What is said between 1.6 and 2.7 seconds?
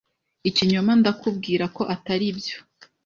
ko ataribyo